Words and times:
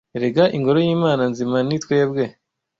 Erega 0.15 0.43
ingoro 0.57 0.79
y’Imana 0.85 1.23
nzima 1.31 1.57
ni 1.67 1.77
twebwe 1.83 2.23